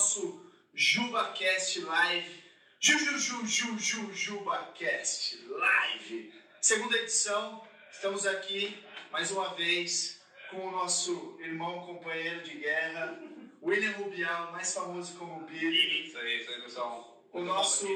[0.00, 2.42] nosso JubaCast Live.
[2.80, 6.32] Juju, Ju, Ju, Ju, JubaCast Live.
[6.58, 13.20] Segunda edição, estamos aqui mais uma vez com o nosso irmão companheiro de guerra,
[13.62, 16.06] William Rubial, mais famoso como Billy.
[16.06, 17.22] Isso aí, isso aí, pessoal.
[17.34, 17.86] O nosso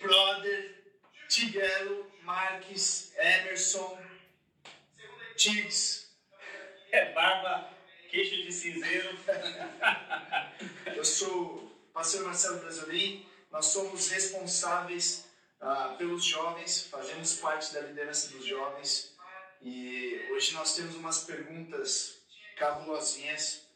[0.00, 0.92] brother
[1.28, 3.96] Tiguelo Marques Emerson
[5.36, 6.08] Tiggs.
[6.90, 7.77] É barba,
[8.08, 9.16] queixo de cinzeiro.
[10.96, 13.26] Eu sou o pastor Marcelo Brasolim.
[13.50, 15.24] Nós somos responsáveis
[15.60, 19.14] ah, pelos jovens, fazemos parte da liderança dos jovens.
[19.60, 22.18] E hoje nós temos umas perguntas
[22.56, 23.66] cabulosinhas,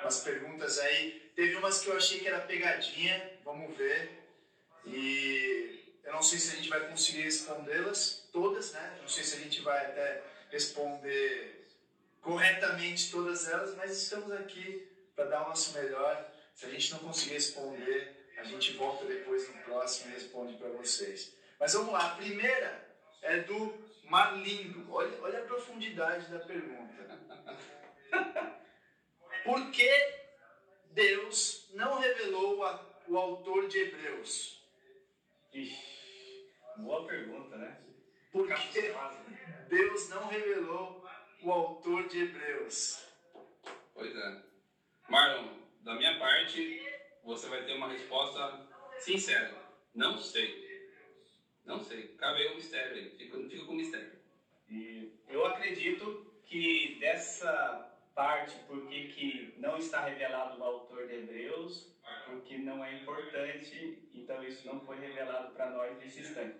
[0.00, 1.32] umas perguntas aí.
[1.34, 4.22] Teve umas que eu achei que era pegadinha, vamos ver.
[4.86, 8.98] E eu não sei se a gente vai conseguir respondê-las todas, né?
[9.00, 11.61] Não sei se a gente vai até responder
[12.22, 16.32] corretamente todas elas, mas estamos aqui para dar o nosso melhor.
[16.54, 20.68] Se a gente não conseguir responder, a gente volta depois no próximo e responde para
[20.70, 21.34] vocês.
[21.58, 22.88] Mas vamos lá, a primeira
[23.20, 24.90] é do Marlindo.
[24.92, 27.20] Olha, olha a profundidade da pergunta.
[29.44, 29.90] Por que
[30.92, 34.62] Deus não revelou a, o autor de Hebreus?
[35.52, 37.80] Ixi, boa pergunta, né?
[38.30, 38.94] Por que
[39.68, 41.01] Deus não revelou
[41.42, 43.04] o autor de Hebreus?
[43.94, 44.42] Pois é.
[45.08, 45.48] Marlon,
[45.80, 46.82] da minha parte,
[47.24, 48.66] você vai ter uma resposta
[48.98, 49.54] sincera.
[49.94, 50.90] Não sei.
[51.64, 52.08] Não sei.
[52.16, 53.10] Cabe aí um mistério aí.
[53.10, 54.12] Fica, fica com mistério.
[54.68, 61.92] E eu acredito que dessa parte, porque que não está revelado o autor de Hebreus,
[62.26, 66.56] porque não é importante, então isso não foi revelado para nós nesse instante.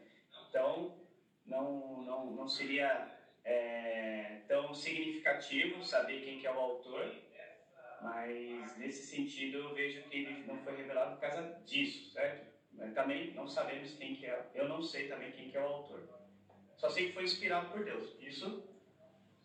[0.49, 0.99] Então,
[1.47, 7.15] não, não, não seria é, tão significativo saber quem que é o autor,
[8.01, 12.45] mas nesse sentido eu vejo que ele não foi revelado por causa disso, certo?
[12.73, 15.67] Mas também não sabemos quem que é, eu não sei também quem que é o
[15.67, 16.03] autor.
[16.77, 18.17] Só sei que foi inspirado por Deus.
[18.21, 18.63] Isso,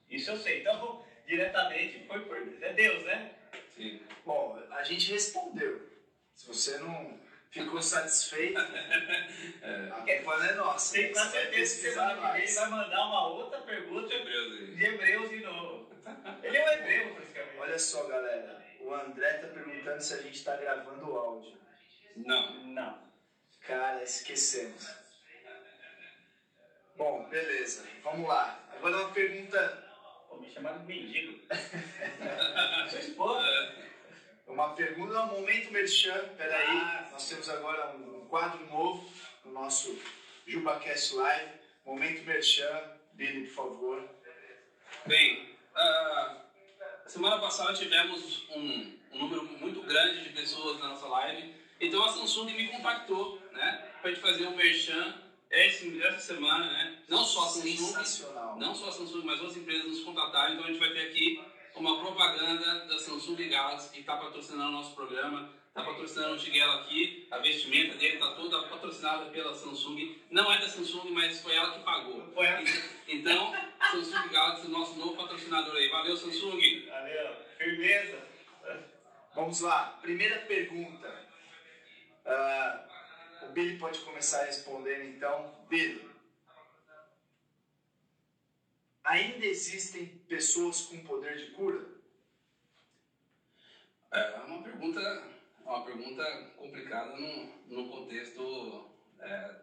[0.10, 0.62] isso eu sei.
[0.62, 2.62] Então, diretamente foi por Deus.
[2.64, 3.36] É Deus, né?
[3.76, 4.02] Sim.
[4.26, 5.88] Bom, a gente respondeu.
[6.34, 7.20] Se você não
[7.64, 10.94] ficou satisfeito, a culpa não é nossa.
[10.94, 14.76] Tenho Você vai certeza que semana que vem vai mandar uma outra pergunta Hebreus aí.
[14.76, 15.92] de Hebreus de novo.
[16.44, 17.58] Ele é um hebreu, praticamente.
[17.60, 18.66] Olha só, galera.
[18.80, 21.58] O André tá perguntando se a gente tá gravando o áudio.
[22.16, 22.64] Não.
[22.66, 23.08] Não.
[23.62, 24.88] Cara, esquecemos.
[26.96, 27.86] Bom, beleza.
[28.04, 28.60] Vamos lá.
[28.76, 29.84] Agora uma pergunta,
[30.30, 31.40] Pô, me chamaram de mendigo.
[32.90, 33.87] Sua esposa.
[34.48, 36.30] Uma pergunta, um momento merchan.
[36.38, 37.10] Peraí, Ah.
[37.12, 39.10] nós temos agora um quadro novo
[39.46, 39.98] no nosso
[40.46, 41.52] JubaCast Live.
[41.86, 42.98] Momento merchan.
[43.14, 44.10] Billy, por favor.
[45.06, 46.38] Bem, ah,
[47.08, 52.10] semana passada tivemos um, um número muito grande de pessoas na nossa live, então a
[52.10, 55.16] Samsung me contactou, né, para gente fazer um merchan
[55.50, 60.02] essa semana, né, não só a Samsung, não só a Samsung, mas outras empresas nos
[60.02, 61.42] contataram, então a gente vai ter aqui
[61.80, 66.74] uma propaganda da Samsung Galaxy que está patrocinando o nosso programa, está patrocinando o Tiguelo
[66.74, 71.56] aqui, a vestimenta dele está toda patrocinada pela Samsung, não é da Samsung, mas foi
[71.56, 72.32] ela que pagou.
[72.34, 72.64] Foi a...
[73.08, 73.54] Então,
[73.92, 75.88] Samsung Galaxy, nosso novo patrocinador aí.
[75.90, 76.86] Valeu, Samsung!
[76.88, 77.36] Valeu.
[77.58, 78.28] Firmeza.
[79.36, 80.00] Vamos lá.
[80.02, 81.26] Primeira pergunta.
[82.26, 82.86] Ah,
[83.44, 85.56] o Billy pode começar respondendo então.
[85.70, 86.17] Billy.
[89.08, 91.82] Ainda existem pessoas com poder de cura?
[94.12, 96.26] É uma pergunta, é uma pergunta
[96.58, 98.86] complicada no, no contexto
[99.20, 99.56] é,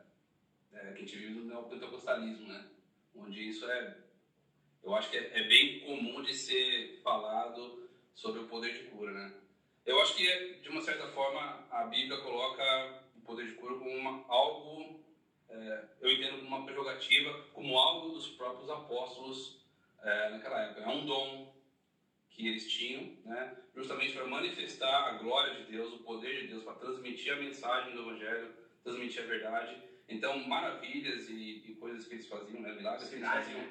[0.72, 2.65] é, que a gente vive do neopentecostalismo, né?
[3.15, 3.99] Onde isso é,
[4.82, 9.12] eu acho que é, é bem comum de ser falado sobre o poder de cura,
[9.12, 9.34] né?
[9.84, 13.91] Eu acho que, de uma certa forma, a Bíblia coloca o poder de cura como
[13.91, 15.04] uma, algo, é,
[16.01, 19.65] eu entendo como uma prerrogativa, como algo dos próprios apóstolos
[20.03, 20.83] é, naquela época.
[20.83, 21.55] É um dom
[22.31, 23.56] que eles tinham, né?
[23.75, 27.95] justamente para manifestar a glória de Deus, o poder de Deus, para transmitir a mensagem
[27.95, 28.53] do Evangelho,
[28.83, 29.83] transmitir a verdade.
[30.09, 32.75] Então, maravilhas e, e coisas que eles faziam, né?
[32.75, 33.65] milagres que eles faziam,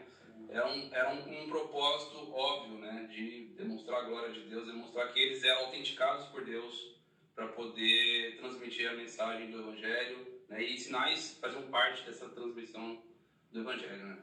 [0.50, 3.08] eram, eram com um propósito óbvio, né?
[3.12, 6.94] de demonstrar a glória de Deus, demonstrar que eles eram autenticados por Deus
[7.36, 10.64] para poder transmitir a mensagem do Evangelho, né?
[10.64, 13.02] e sinais faziam parte dessa transmissão
[13.52, 14.06] do Evangelho.
[14.06, 14.18] Né?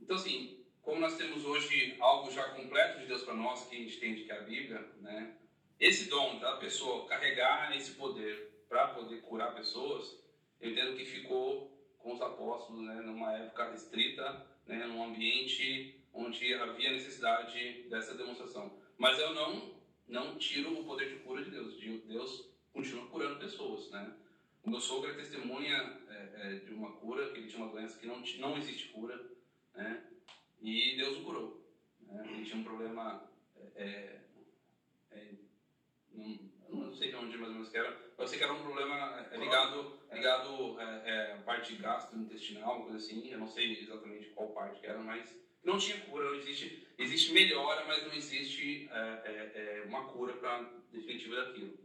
[0.00, 3.78] Então, assim, como nós temos hoje algo já completo de Deus para nós, que a
[3.78, 5.34] gente entende que é a Bíblia, né?
[5.80, 10.16] Esse dom da pessoa carregar esse poder para poder curar pessoas,
[10.60, 11.68] eu entendo que ficou
[11.98, 13.00] com os apóstolos, né?
[13.00, 14.84] Numa época restrita, né?
[14.86, 18.76] Num ambiente onde havia necessidade dessa demonstração.
[18.98, 21.78] Mas eu não não tiro o poder de cura de Deus.
[21.78, 24.12] De- Deus continua curando pessoas, né?
[24.64, 27.98] O meu sogro é testemunha é, é, de uma cura, que ele tinha uma doença
[27.98, 29.20] que não, não existe cura,
[29.74, 30.04] né?
[30.60, 31.66] E Deus o curou.
[32.00, 32.24] Né?
[32.30, 34.20] Ele tinha um problema, é, é,
[35.10, 35.28] é
[36.12, 36.38] não,
[36.68, 39.28] não sei de onde mais ou menos que era, eu sei que era um problema
[39.32, 44.86] ligado, ligado à parte gastrointestinal, uma coisa assim, eu não sei exatamente qual parte que
[44.86, 45.34] era, mas
[45.64, 48.88] não tinha cura, não existe, existe melhora, mas não existe
[49.86, 51.76] uma cura para definitiva daquilo.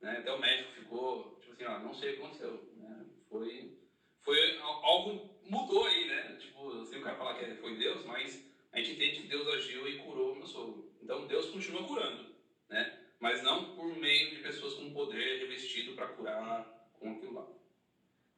[0.00, 0.18] Né?
[0.18, 2.64] Até o médico ficou, assim, ó, não sei o que aconteceu.
[2.76, 3.06] Né?
[3.28, 3.78] Foi,
[4.22, 6.36] foi algo mudou aí, né?
[6.38, 9.86] Tipo, sem o cara falar que foi Deus, mas a gente entende que Deus agiu
[9.88, 10.90] e curou o meu sogro.
[11.02, 12.34] Então Deus continua curando,
[12.68, 12.98] né?
[13.18, 17.46] Mas não por meio de pessoas com poder revestido para curar com aquilo lá.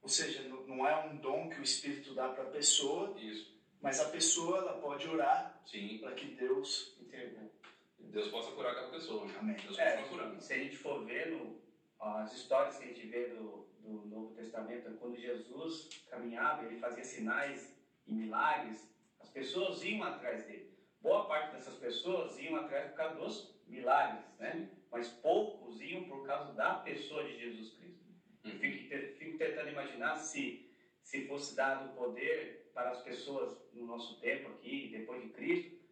[0.00, 3.56] Ou seja, não é um dom que o Espírito dá para a pessoa, Isso.
[3.80, 5.62] mas a pessoa ela pode orar
[6.00, 7.52] para que Deus intervenha.
[7.98, 9.24] Deus possa curar aquela pessoa.
[9.26, 9.34] Né?
[9.38, 9.56] Amém.
[9.56, 10.40] Deus é, curando.
[10.40, 11.61] Se a gente for ver no,
[12.02, 17.04] as histórias que a gente vê do, do Novo Testamento, quando Jesus caminhava, ele fazia
[17.04, 17.76] sinais
[18.06, 20.76] e milagres, as pessoas iam atrás dele.
[21.00, 24.68] Boa parte dessas pessoas iam atrás por causa dos milagres, né?
[24.90, 28.04] Mas poucos iam por causa da pessoa de Jesus Cristo.
[28.44, 28.58] Uhum.
[28.58, 30.70] Fico, fico tentando imaginar se,
[31.02, 35.82] se fosse dado poder para as pessoas no nosso tempo aqui, depois de Cristo,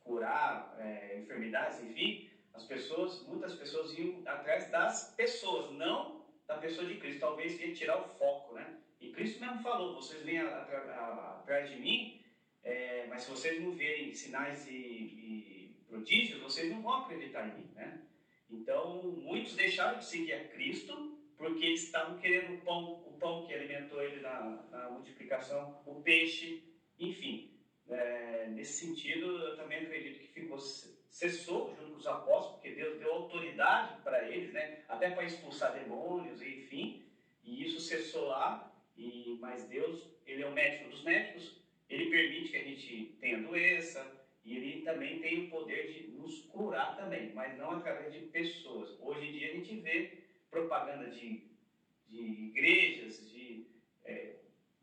[0.00, 6.86] curar é, enfermidades, enfim, as pessoas, muitas pessoas iam atrás das pessoas, não da pessoa
[6.86, 7.20] de Cristo.
[7.20, 8.78] Talvez ia tirar o foco, né?
[9.00, 12.20] E Cristo mesmo falou: vocês vêm atrás de mim,
[12.62, 17.60] é, mas se vocês não verem sinais e, e, prodígios, vocês não vão acreditar em
[17.60, 18.00] mim, né?
[18.50, 23.46] Então, muitos deixaram de seguir a Cristo porque eles estavam querendo o pão, o pão
[23.46, 26.62] que alimentou ele na, na multiplicação, o peixe,
[26.98, 27.58] enfim.
[27.88, 30.58] É, nesse sentido, eu também acredito que ficou
[31.10, 34.78] cessou junto com os apóstolos, porque Deus deu autoridade para eles, né?
[34.88, 37.04] até para expulsar demônios, enfim,
[37.44, 38.72] e isso cessou lá.
[38.96, 41.56] E mas Deus, ele é o médico dos médicos,
[41.88, 44.06] ele permite que a gente tenha doença
[44.44, 48.96] e ele também tem o poder de nos curar também, mas não através de pessoas.
[49.00, 51.42] Hoje em dia a gente vê propaganda de,
[52.08, 53.66] de igrejas, de
[54.04, 54.36] é,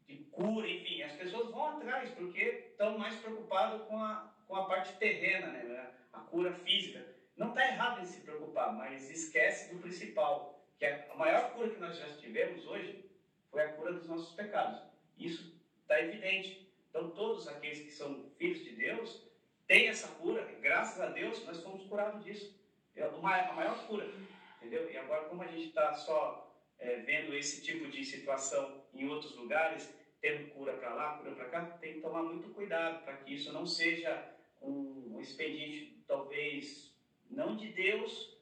[0.07, 2.41] de cura, enfim, as pessoas vão atrás porque
[2.71, 5.91] estão mais preocupadas com a, com a parte terrena, né?
[6.13, 7.05] a cura física.
[7.35, 11.79] Não está errado em se preocupar, mas esquece do principal, que a maior cura que
[11.79, 13.05] nós já tivemos hoje
[13.51, 14.81] foi a cura dos nossos pecados.
[15.17, 16.67] Isso está evidente.
[16.89, 19.23] Então, todos aqueles que são filhos de Deus
[19.67, 22.57] têm essa cura, graças a Deus nós fomos curados disso.
[22.95, 24.09] É a maior cura,
[24.57, 24.89] entendeu?
[24.89, 29.35] E agora, como a gente está só é, vendo esse tipo de situação em outros
[29.35, 33.35] lugares, tendo cura para lá, cura para cá, tem que tomar muito cuidado para que
[33.35, 36.93] isso não seja um, expediente, talvez,
[37.29, 38.37] não de Deus,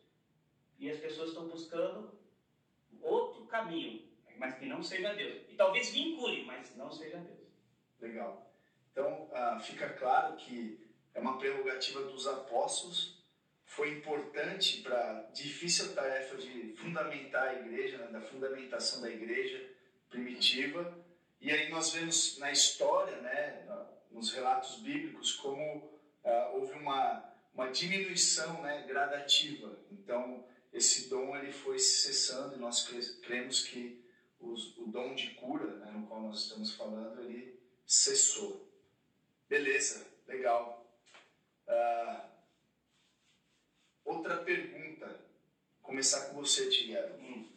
[0.78, 2.12] e as pessoas estão buscando
[3.02, 4.08] outro caminho,
[4.38, 5.44] mas que não seja Deus.
[5.50, 7.50] E talvez vincule, mas não seja Deus.
[8.00, 8.52] Legal.
[8.92, 13.16] Então, ah, fica claro que é uma prerrogativa dos apóstolos,
[13.66, 19.70] foi importante para a difícil tarefa de fundamentar a igreja, né, da fundamentação da igreja
[20.10, 20.98] primitiva,
[21.42, 23.66] e aí nós vemos na história, né,
[24.12, 25.95] nos relatos bíblicos, como
[26.26, 29.80] uh, houve uma, uma diminuição né, gradativa.
[29.92, 32.88] Então, esse dom ele foi cessando e nós
[33.24, 34.04] cremos que
[34.40, 38.70] os, o dom de cura, né, no qual nós estamos falando, ele cessou.
[39.48, 40.86] Beleza, legal.
[41.68, 42.30] Uh,
[44.04, 45.20] outra pergunta,
[45.82, 47.18] começar com você, Tiago.
[47.20, 47.50] Hum.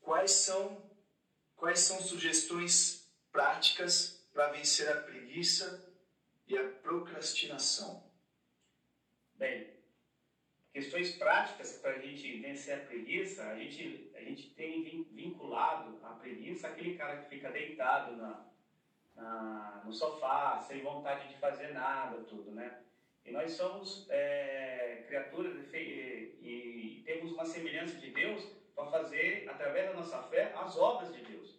[0.00, 0.84] Quais são
[1.56, 5.83] Quais são sugestões práticas para vencer a preguiça
[6.46, 8.02] e a procrastinação?
[9.34, 9.68] Bem,
[10.72, 16.10] questões práticas para a gente vencer a preguiça, a gente, a gente tem vinculado a
[16.10, 18.46] preguiça aquele cara que fica deitado na,
[19.14, 22.80] na, no sofá, sem vontade de fazer nada, tudo, né?
[23.24, 29.48] E nós somos é, criaturas e, e, e temos uma semelhança de Deus para fazer,
[29.48, 31.58] através da nossa fé, as obras de Deus.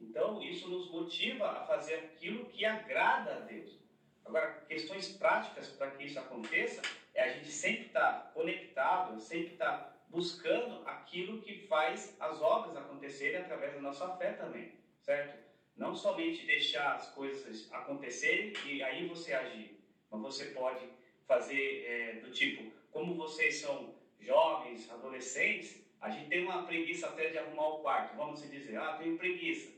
[0.00, 3.81] Então, isso nos motiva a fazer aquilo que agrada a Deus.
[4.24, 6.82] Agora, questões práticas para que isso aconteça
[7.14, 12.40] é a gente sempre estar tá conectado, sempre estar tá buscando aquilo que faz as
[12.40, 15.42] obras acontecerem através da nossa fé também, certo?
[15.76, 20.86] Não somente deixar as coisas acontecerem e aí você agir, mas você pode
[21.26, 27.30] fazer é, do tipo, como vocês são jovens, adolescentes, a gente tem uma preguiça até
[27.30, 28.16] de arrumar o quarto.
[28.16, 29.70] Vamos dizer, ah, tenho preguiça.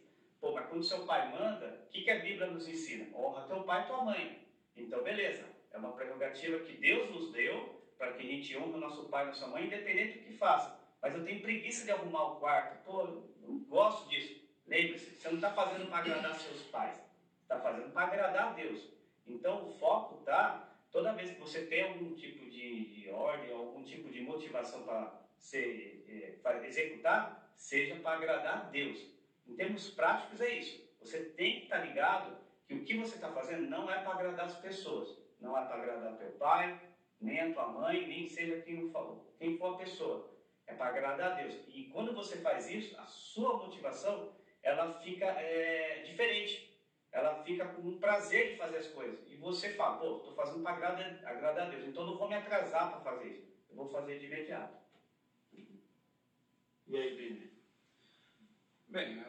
[0.45, 3.07] Pô, mas quando seu pai manda, o que, que a Bíblia nos ensina?
[3.17, 4.47] Honra teu pai e tua mãe.
[4.77, 5.43] Então, beleza.
[5.73, 9.25] É uma prerrogativa que Deus nos deu para que a gente honre o nosso pai
[9.25, 10.79] e nossa mãe, independente do que faça.
[11.01, 12.85] mas eu tenho preguiça de arrumar o quarto.
[12.85, 14.39] Pô, eu não gosto disso.
[14.67, 17.01] Lembre-se, você não está fazendo para agradar seus pais,
[17.41, 18.91] está fazendo para agradar a Deus.
[19.27, 23.83] Então o foco está, toda vez que você tem algum tipo de, de ordem, algum
[23.83, 29.14] tipo de motivação para ser, é, executar, seja para agradar a Deus.
[29.47, 30.85] Em termos práticos é isso.
[31.01, 32.37] Você tem que estar ligado
[32.67, 35.77] que o que você está fazendo não é para agradar as pessoas, não é para
[35.77, 36.81] agradar teu pai,
[37.21, 40.33] nem a tua mãe, nem seja quem for, quem for a pessoa.
[40.67, 41.55] É para agradar a Deus.
[41.69, 44.33] E quando você faz isso, a sua motivação
[44.63, 46.73] ela fica é, diferente.
[47.13, 49.21] Ela fica com um prazer de fazer as coisas.
[49.29, 52.35] E você fala, pô, estou fazendo para agradar, agradar a Deus, então não vou me
[52.35, 53.55] atrasar para fazer isso.
[53.69, 54.75] Eu vou fazer de imediato.
[56.87, 57.24] E aí?
[58.95, 59.21] Bem,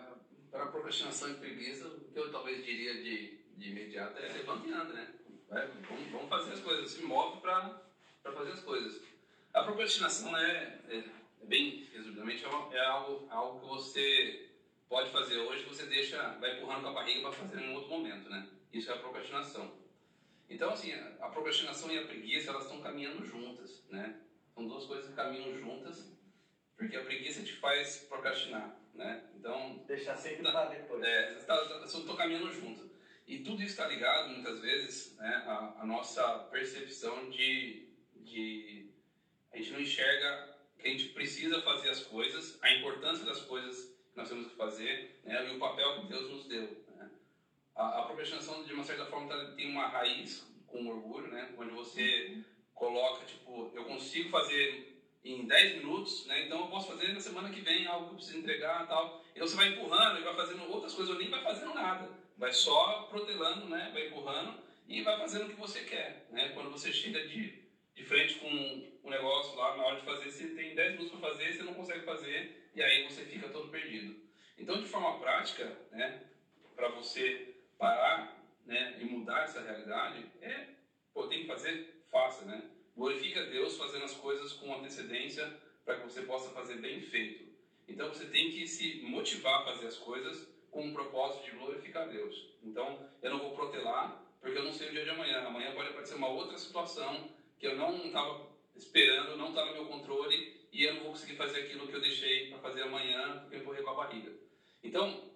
[0.52, 4.68] para a procrastinação e preguiça, o que eu talvez diria de, de imediato é levanta
[4.68, 5.12] e né?
[5.50, 7.82] Vai, vamos, vamos, fazer as coisas, se move para
[8.22, 9.02] fazer as coisas.
[9.52, 10.98] A procrastinação é, é,
[11.42, 14.52] é bem resumidamente, é, é algo, algo que você
[14.88, 17.90] pode fazer hoje, você deixa, vai empurrando com a barriga para fazer em um outro
[17.90, 18.48] momento, né?
[18.72, 19.74] Isso é a procrastinação.
[20.48, 24.16] Então, assim, a procrastinação e a preguiça, elas estão caminhando juntas, né?
[24.54, 26.08] São duas coisas que caminham juntas,
[26.78, 29.24] porque a preguiça te faz procrastinar, né?
[29.36, 29.84] Então...
[29.88, 31.04] Deixar sempre tá, para depois.
[31.04, 32.90] É, estão tá, caminhando junto.
[33.28, 38.90] E tudo isso está ligado, muitas vezes, né, a, a nossa percepção de, de...
[39.52, 43.96] A gente não enxerga que a gente precisa fazer as coisas, a importância das coisas
[44.12, 46.86] que nós temos que fazer né, e o papel que Deus nos deu.
[46.96, 47.10] Né?
[47.76, 51.72] A, a procrastinação, de uma certa forma, tá, tem uma raiz com orgulho, né, onde
[51.72, 52.38] você
[52.76, 54.95] coloca, tipo, eu consigo fazer
[55.26, 58.16] em 10 minutos, né, então eu posso fazer na semana que vem algo que eu
[58.18, 59.24] preciso entregar tal.
[59.34, 62.10] Então você vai empurrando e vai fazendo outras coisas, ou nem vai fazendo nada.
[62.38, 66.28] Vai só protelando, né, vai empurrando e vai fazendo o que você quer.
[66.30, 66.50] Né?
[66.50, 67.60] Quando você chega de,
[67.96, 71.30] de frente com um negócio lá, na hora de fazer, você tem 10 minutos para
[71.30, 74.16] fazer, você não consegue fazer, e aí você fica todo perdido.
[74.58, 76.22] Então, de forma prática, né,
[76.76, 80.68] para você parar né, e mudar essa realidade, é,
[81.14, 82.62] pô, tem que fazer, faça, né?
[82.96, 85.52] Glorifica Deus fazendo as coisas com antecedência
[85.84, 87.46] para que você possa fazer bem feito.
[87.88, 92.10] Então, você tem que se motivar a fazer as coisas com um propósito de glorificar
[92.10, 92.56] Deus.
[92.64, 95.46] Então, eu não vou protelar, porque eu não sei o dia de amanhã.
[95.46, 99.86] Amanhã pode aparecer uma outra situação que eu não estava esperando, não está no meu
[99.86, 103.56] controle, e eu não vou conseguir fazer aquilo que eu deixei para fazer amanhã porque
[103.56, 104.32] eu empurrei com a barriga.
[104.84, 105.32] Então,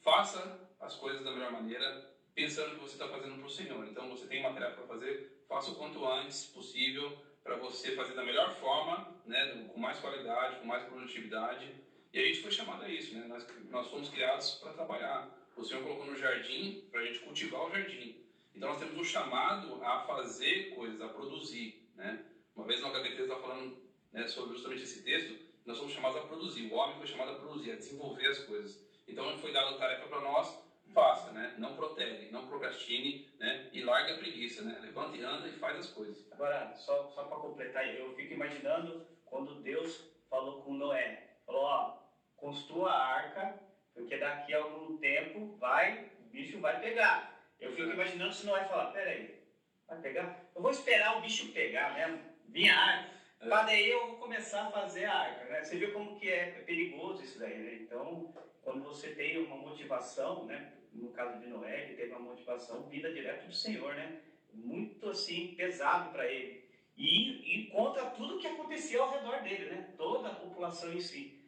[0.00, 3.86] faça as coisas da melhor maneira, pensando que você está fazendo para o Senhor.
[3.86, 7.12] Então, você tem uma tarefa para fazer, faça o quanto antes possível
[7.44, 11.70] para você fazer da melhor forma, né, com mais qualidade, com mais produtividade.
[12.10, 13.26] E a gente foi chamado a isso, né?
[13.26, 15.28] Nós, nós fomos criados para trabalhar.
[15.56, 18.16] O Senhor colocou no jardim para a gente cultivar o jardim.
[18.54, 22.24] Então, nós temos um chamado a fazer coisas, a produzir, né?
[22.54, 23.76] Uma vez no HBT estava falando
[24.12, 26.70] né, sobre justamente esse texto, nós somos chamados a produzir.
[26.70, 28.78] O homem foi chamado a produzir, a desenvolver as coisas.
[29.08, 30.61] Então, foi dada a tarefa para nós,
[30.92, 31.54] faça, né?
[31.58, 33.68] Não protele, não procrastine, né?
[33.72, 34.78] E larga a preguiça, né?
[34.80, 36.26] Levanta e anda e faz as coisas.
[36.32, 41.98] Agora, só, só para completar, eu fico imaginando quando Deus falou com Noé, falou, ó,
[42.36, 43.58] construa a arca,
[43.94, 47.32] porque daqui a algum tempo vai, o bicho vai pegar.
[47.60, 49.42] Eu fico imaginando se Noé falar, peraí,
[49.86, 50.44] vai pegar?
[50.54, 53.48] Eu vou esperar o bicho pegar mesmo, vinha a arca, é.
[53.48, 55.64] Para daí eu vou começar a fazer a arca, né?
[55.64, 57.74] Você viu como que é perigoso isso daí, né?
[57.74, 58.32] Então,
[58.62, 60.72] quando você tem uma motivação, né?
[60.92, 64.20] No caso de Noé, ele teve uma motivação vida direto do Senhor, né?
[64.52, 66.62] Muito assim, pesado para ele.
[66.96, 69.94] E, e contra tudo que acontecia ao redor dele, né?
[69.96, 71.40] Toda a população em si.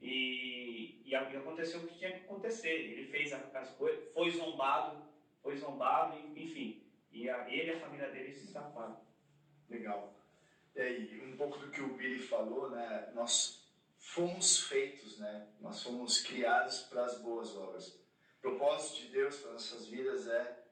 [0.00, 2.70] E, e aconteceu o que tinha que acontecer.
[2.70, 5.02] Ele fez as coisas, foi zombado,
[5.42, 6.82] foi zombado, enfim.
[7.12, 9.00] E a, ele e a família dele se safaram.
[9.68, 10.14] Legal.
[10.74, 13.10] E aí, um pouco do que o Billy falou, né?
[13.14, 15.48] Nós fomos feitos, né?
[15.60, 17.99] Nós fomos criados para as boas obras.
[18.40, 20.64] Propósito de Deus para nossas vidas é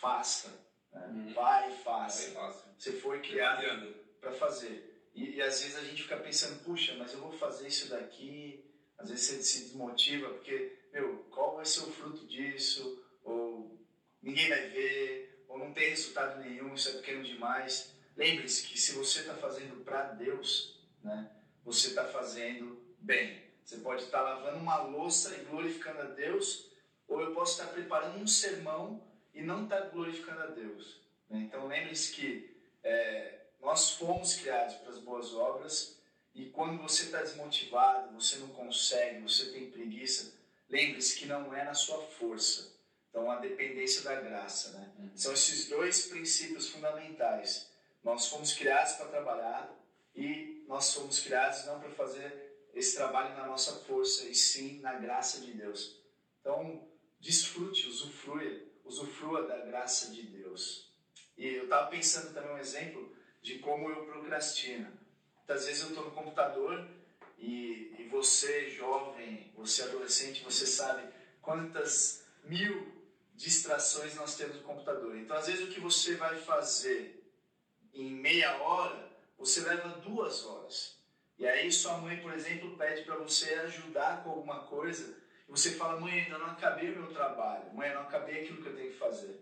[0.00, 0.48] faça,
[0.92, 1.06] né?
[1.06, 1.32] Uhum.
[1.32, 2.74] vai e faça.
[2.78, 5.10] Você foi criado para fazer.
[5.14, 8.64] E, e, às vezes a gente fica pensando, puxa, mas eu vou fazer isso daqui.
[8.98, 13.02] Às vezes você se desmotiva porque, meu, qual vai ser o fruto disso?
[13.22, 13.86] Ou
[14.22, 17.94] ninguém vai ver, ou não tem resultado nenhum, isso é pequeno demais.
[18.16, 21.30] Lembre-se que se você está fazendo para Deus, né,
[21.64, 23.42] você está fazendo bem.
[23.64, 26.70] Você pode estar tá lavando uma louça e glorificando a Deus,
[27.08, 31.00] ou eu posso estar preparando um sermão e não estar glorificando a Deus.
[31.28, 31.40] Né?
[31.40, 35.98] Então lembre-se que é, nós fomos criados para as boas obras
[36.34, 40.34] e quando você está desmotivado, você não consegue, você tem preguiça,
[40.68, 42.74] lembre-se que não é na sua força.
[43.10, 44.72] Então a dependência da graça.
[44.72, 44.92] Né?
[44.98, 45.10] Uhum.
[45.14, 47.72] São esses dois princípios fundamentais
[48.04, 49.74] nós fomos criados para trabalhar
[50.14, 54.92] e nós fomos criados não para fazer esse trabalho na nossa força e sim na
[54.94, 56.02] graça de Deus.
[56.40, 56.86] Então,
[57.24, 58.42] desfrute, usufrua,
[58.84, 60.92] usufrua da graça de Deus.
[61.38, 64.92] E eu estava pensando também um exemplo de como eu procrastino.
[65.38, 66.86] Muitas vezes eu estou no computador
[67.38, 71.02] e, e você, jovem, você adolescente, você sabe
[71.40, 72.92] quantas mil
[73.34, 75.16] distrações nós temos no computador.
[75.16, 77.24] Então, às vezes, o que você vai fazer
[77.94, 80.98] em meia hora, você leva duas horas.
[81.38, 85.23] E aí, sua mãe, por exemplo, pede para você ajudar com alguma coisa.
[85.48, 87.72] Você fala, mãe, ainda não acabei o meu trabalho.
[87.74, 89.40] Mãe, não acabei aquilo que eu tenho que fazer.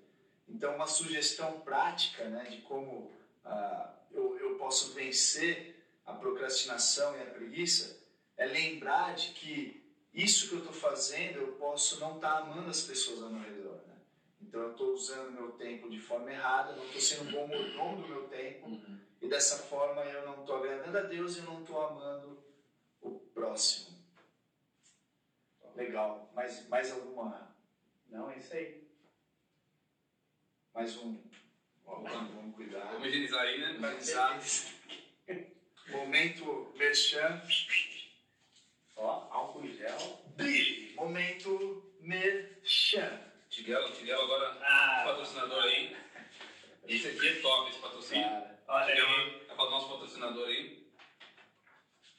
[0.48, 3.10] Então, uma sugestão prática né, de como
[3.44, 5.72] ah, eu, eu posso vencer
[6.04, 8.00] a procrastinação e a preguiça
[8.36, 9.82] é lembrar de que
[10.12, 13.42] isso que eu estou fazendo, eu posso não estar tá amando as pessoas ao meu
[13.42, 13.80] redor.
[13.86, 13.96] Né?
[14.42, 18.02] Então eu estou usando meu tempo de forma errada, não estou sendo um bom mordomo
[18.02, 18.98] do meu tempo, uhum.
[19.20, 22.38] e dessa forma eu não estou agradando a Deus e eu não estou amando
[23.00, 23.91] o próximo.
[25.76, 26.30] Legal.
[26.34, 27.54] Mais, mais alguma?
[28.08, 28.82] Não, é isso aí.
[30.74, 31.22] Mais um.
[31.84, 32.92] Vamos, vamos cuidar.
[32.92, 33.72] Vamos higienizar aí, né?
[33.72, 34.40] Higienizar.
[35.88, 37.42] Momento merchan.
[38.96, 40.22] Ó, álcool em gel.
[40.36, 43.20] Billy, momento merchan.
[43.50, 45.96] Tiguelo, Tiguelo agora, ah, patrocinador aí.
[46.88, 48.24] Esse aqui é top, esse patrocínio.
[48.24, 49.46] Cara, olha aí.
[49.48, 50.81] É para o nosso patrocinador aí.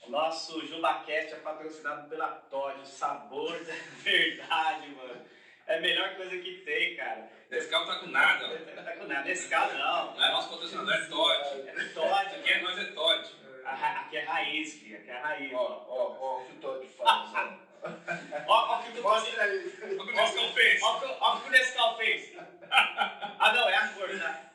[0.07, 5.25] Nosso JubaCast é patrocinado pela Todd, sabor da verdade, mano.
[5.65, 7.29] É a melhor coisa que tem, cara.
[7.50, 8.48] Nescau tá com nada.
[8.48, 9.24] Não tá com nada.
[9.24, 10.13] Nescau não.
[10.13, 11.69] Não é nosso patrocinador, é Todd.
[11.69, 12.36] É Todd.
[12.36, 13.29] Aqui é nós, é Todd.
[13.65, 14.98] Aqui é raiz, filho.
[14.98, 15.53] Aqui é raiz.
[15.53, 17.74] Ó, ó, ó o que o Todd faz, ó.
[18.48, 19.36] Ó, o que o aí.
[19.36, 20.83] Olha o que o Nescau fez.
[20.83, 22.33] Ó, o que o Nescau fez.
[22.72, 24.51] Ah, não, é a cor, né?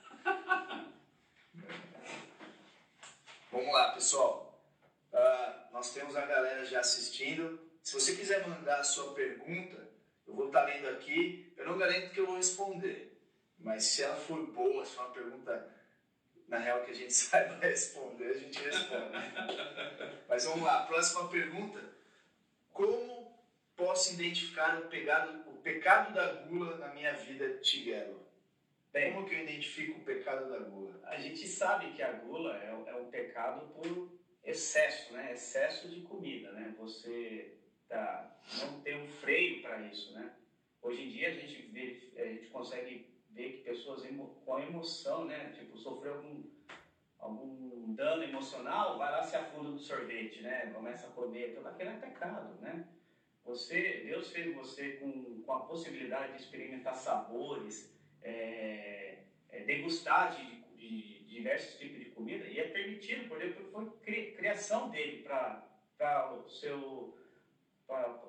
[3.53, 4.38] Vamos lá, pessoal.
[5.79, 7.57] Nós temos a galera já assistindo.
[7.85, 9.89] Se você quiser mandar a sua pergunta,
[10.27, 11.53] eu vou estar lendo aqui.
[11.57, 13.17] Eu não garanto que eu vou responder,
[13.61, 15.73] mas se ela for boa, se for uma pergunta
[16.49, 19.19] na real que a gente saiba responder, a gente responde.
[20.29, 21.81] mas vamos lá, próxima pergunta.
[22.73, 23.41] Como
[23.77, 28.27] posso identificar o pecado, o pecado da gula na minha vida, Tiguelo?
[28.93, 30.99] Bem, Como que eu identifico o pecado da gula?
[31.05, 35.33] A gente sabe que a gula é, é um pecado por excesso, né?
[35.33, 36.75] Excesso de comida, né?
[36.79, 37.59] Você
[37.89, 40.33] tá, não tem um freio para isso, né?
[40.81, 44.03] Hoje em dia a gente vê, a gente consegue ver que pessoas
[44.45, 45.53] com emoção, né?
[45.53, 46.43] Tipo, sofreu algum,
[47.19, 50.71] algum dano emocional, vai lá se afunda no sorvete, né?
[50.75, 52.89] Começa a comer, tudo aquilo é pecado, né?
[53.45, 57.91] Você, Deus fez você com, com a possibilidade de experimentar sabores,
[58.23, 63.39] é, é, degustar de, de, de, diversos tipos de comida e é permitido por
[63.73, 67.17] porque foi criação dele para o seu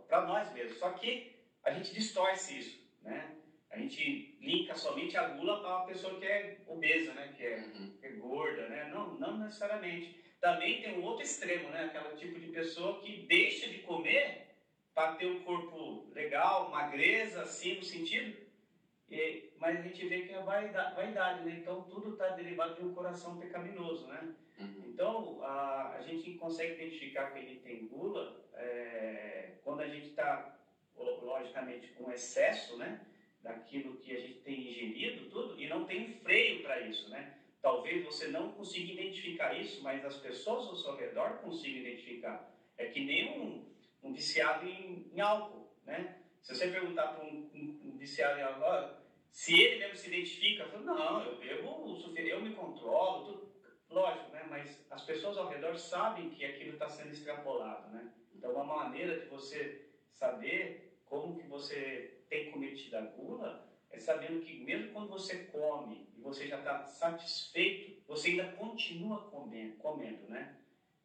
[0.08, 0.78] para nós mesmos.
[0.78, 3.36] Só que a gente distorce isso, né?
[3.70, 7.34] A gente linka somente a gula para a pessoa que é obesa, né?
[7.38, 7.98] Que é, uhum.
[8.00, 8.90] que é, gorda, né?
[8.92, 10.18] Não, não necessariamente.
[10.42, 11.86] Também tem um outro extremo, né?
[11.86, 14.48] Aquela tipo de pessoa que deixa de comer
[14.94, 18.49] para ter um corpo legal, magreza, assim, no sentido
[19.12, 21.58] e, mas a gente vê que é vaidade, vaidade né?
[21.62, 24.36] Então tudo está derivado de um coração pecaminoso, né?
[24.60, 24.84] Uhum.
[24.88, 30.58] Então a, a gente consegue identificar que ele tem gula é, quando a gente está,
[30.96, 33.06] logicamente, com excesso, né?
[33.42, 37.36] Daquilo que a gente tem ingerido, tudo, e não tem freio para isso, né?
[37.62, 42.54] Talvez você não consiga identificar isso, mas as pessoas ao seu redor consigam identificar.
[42.78, 43.66] É que nem um,
[44.04, 46.16] um viciado em, em álcool, né?
[46.42, 48.99] Se você perguntar para um, um, um, viciado em álcool,
[49.32, 51.80] se ele mesmo se identifica, fala, não, eu bebo,
[52.18, 53.54] eu me controlo, tudo.
[53.90, 54.46] lógico, né?
[54.50, 58.12] Mas as pessoas ao redor sabem que aquilo está sendo extrapolado, né?
[58.36, 64.42] Então, uma maneira de você saber como que você tem cometido a gula é sabendo
[64.42, 70.30] que mesmo quando você come e você já está satisfeito, você ainda continua comendo, comendo,
[70.30, 70.56] né?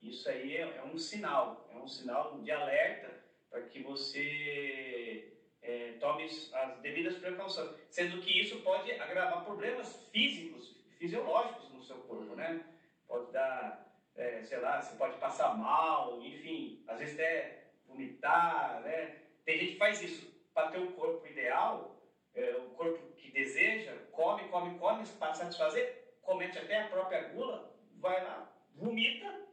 [0.03, 5.33] Isso aí é, é um sinal, é um sinal de alerta para que você
[5.65, 11.97] é, tome as devidas precauções, sendo que isso pode agravar problemas físicos, fisiológicos no seu
[12.01, 12.63] corpo, né?
[13.09, 19.23] Pode dar, é, sei lá, você pode passar mal, enfim, às vezes até vomitar, né?
[19.45, 21.97] Tem gente que faz isso para ter o corpo ideal,
[22.35, 27.75] é, o corpo que deseja, come, come, come, para satisfazer, comete até a própria gula,
[27.97, 29.47] vai lá, vomita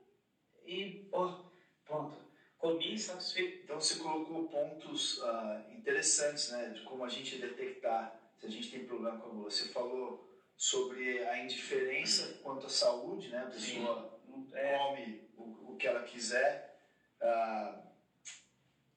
[0.65, 1.45] e, oh,
[1.86, 2.17] pronto,
[2.62, 3.63] comi insatisfeito.
[3.63, 8.71] Então você colocou pontos uh, interessantes, né, de como a gente detectar se a gente
[8.71, 9.50] tem problema com a gula.
[9.50, 14.19] Você falou sobre a indiferença quanto à saúde, né, a pessoa
[14.54, 14.78] é.
[14.78, 16.80] come o, o, que ela quiser.
[17.19, 17.82] ah,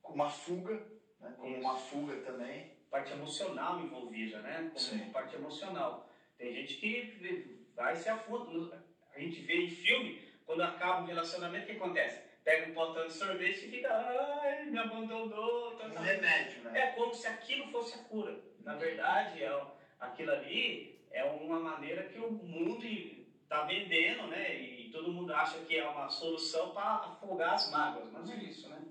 [0.05, 0.75] uma fuga,
[1.19, 1.35] né?
[1.37, 2.73] como uma fuga também.
[2.91, 4.71] Parte emocional envolvida, né?
[4.73, 5.11] Como Sim.
[5.11, 6.09] parte emocional.
[6.39, 8.85] Tem gente que vai se afunda.
[9.13, 12.24] A gente vê em filme, quando acaba um relacionamento, o que acontece?
[12.45, 15.73] Pega um potão de sorvete e fica, ai, me abandonou.
[15.77, 16.01] Tá, Um tá.
[16.01, 16.79] remédio, né?
[16.79, 18.39] É como se aquilo fosse a cura.
[18.59, 19.67] Na verdade, é,
[19.99, 24.55] aquilo ali é uma maneira que o mundo está vendendo, né?
[24.55, 28.43] E todo mundo acha que é uma solução para afogar as mágoas, mas não é
[28.43, 28.85] isso, né?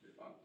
[0.00, 0.36] de fato.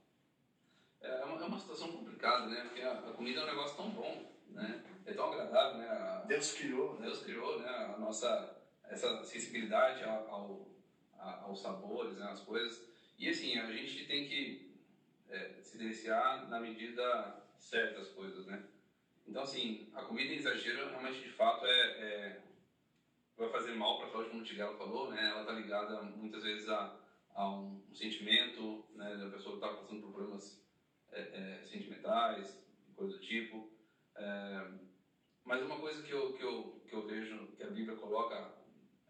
[0.99, 2.61] É uma, é uma situação complicada, né?
[2.63, 4.15] Porque a, a comida é um negócio tão bom,
[4.47, 4.81] né?
[5.05, 5.87] É tão agradável, né?
[5.87, 7.05] A- Deus criou, né?
[7.05, 7.69] Deus criou, né?
[7.69, 10.67] A nossa essa sensibilidade ao, ao,
[11.19, 12.25] aos sabores, né?
[12.31, 12.87] As coisas.
[13.17, 14.75] E assim, a gente tem que
[15.29, 18.63] é, se deliciar na medida certa as coisas, né?
[19.25, 22.41] Então, assim, a comida em exagero realmente, de fato, é, é
[23.37, 25.29] vai fazer mal para a saúde, como o Tigelo falou, né?
[25.29, 26.97] Ela está ligada muitas vezes a,
[27.35, 29.15] a um, um sentimento, né?
[29.15, 30.59] Da pessoa que está passando por problemas
[31.11, 32.59] é, é, sentimentais,
[32.95, 33.71] coisa do tipo.
[34.15, 34.67] É,
[35.43, 38.53] mas uma coisa que eu, que eu, que eu vejo que a Bíblia coloca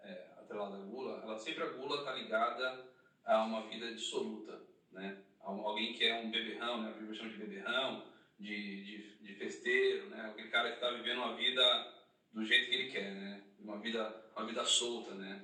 [0.02, 2.86] é, atrelada à gula, ela sempre a gula está ligada
[3.26, 5.22] a uma vida dissoluta, né?
[5.42, 6.94] Alguém que é um beberrão, né?
[6.98, 8.04] Bíblia chama de beberrão,
[8.40, 10.30] de, de, de festeiro, né?
[10.30, 11.94] Aquele cara que está vivendo uma vida
[12.34, 13.44] do jeito que ele quer, né?
[13.60, 15.42] Uma vida, uma vida solta, né?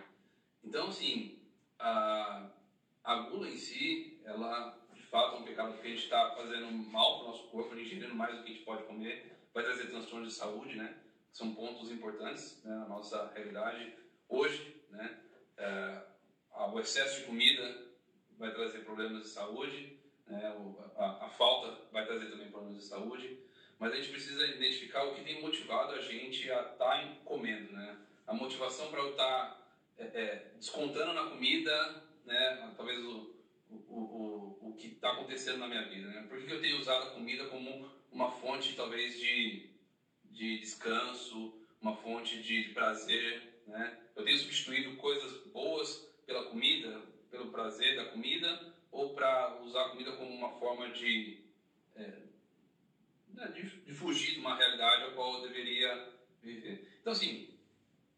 [0.63, 1.39] Então, assim,
[1.77, 2.49] a,
[3.03, 6.71] a gula em si, ela de fato é um pecado porque a gente está fazendo
[6.71, 9.37] mal para o nosso corpo, a gente ingerindo mais do que a gente pode comer,
[9.53, 10.97] vai trazer transtornos de saúde, né?
[11.31, 13.93] São pontos importantes né, na nossa realidade.
[14.29, 14.72] Hoje,
[16.73, 17.85] o excesso de comida
[18.37, 20.55] vai trazer problemas de saúde, né?
[20.97, 23.39] a, a falta vai trazer também problemas de saúde,
[23.77, 27.97] mas a gente precisa identificar o que tem motivado a gente a estar comendo, né?
[28.25, 32.73] A motivação para eu estar é, é, descontando na comida, né?
[32.75, 33.35] Talvez o,
[33.69, 36.25] o, o, o que está acontecendo na minha vida, né?
[36.27, 39.69] Por que eu tenho usado a comida como uma fonte, talvez, de,
[40.31, 43.99] de descanso, uma fonte de prazer, né?
[44.15, 49.89] Eu tenho substituído coisas boas pela comida, pelo prazer da comida, ou para usar a
[49.89, 51.39] comida como uma forma de,
[51.95, 52.13] é,
[53.33, 56.97] né, de, de fugir de uma realidade a qual eu deveria viver.
[57.01, 57.49] Então, assim,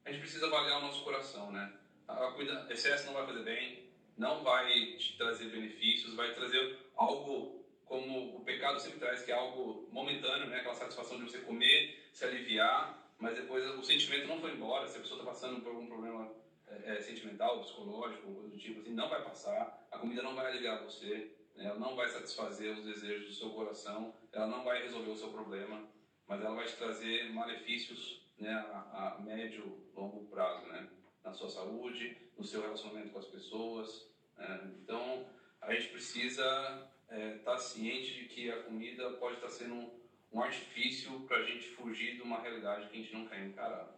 [0.03, 1.73] a gente precisa avaliar o nosso coração, né?
[2.07, 7.65] A comida, excesso não vai fazer bem, não vai te trazer benefícios, vai trazer algo
[7.85, 10.59] como o pecado sempre traz, que é algo momentâneo, né?
[10.59, 14.87] Aquela satisfação de você comer, se aliviar, mas depois o sentimento não foi embora.
[14.87, 16.31] Se a pessoa está passando por algum problema
[16.67, 19.87] é, é, sentimental, psicológico, coisa do tipo assim, não vai passar.
[19.91, 21.65] A comida não vai aliviar você, né?
[21.65, 25.29] ela não vai satisfazer os desejos do seu coração, ela não vai resolver o seu
[25.29, 25.87] problema,
[26.27, 28.51] mas ela vai te trazer malefícios, né?
[28.51, 30.89] A, a médio, longo prazo, né?
[31.23, 34.11] Na sua saúde, no seu relacionamento com as pessoas.
[34.37, 34.71] né?
[34.81, 35.25] Então,
[35.61, 36.89] a gente precisa
[37.37, 39.99] estar ciente de que a comida pode estar sendo um,
[40.33, 43.95] um artifício para a gente fugir de uma realidade que a gente não quer encarar.